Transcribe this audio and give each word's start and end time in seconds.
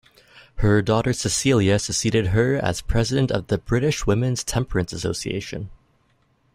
Her 0.55 0.81
daughter 0.81 1.13
Cecilia 1.13 1.77
succeeded 1.77 2.29
her 2.29 2.55
as 2.55 2.81
president 2.81 3.29
of 3.31 3.45
the 3.49 3.59
British 3.59 4.07
Women's 4.07 4.43
Temperance 4.43 4.93
Association. 4.93 5.69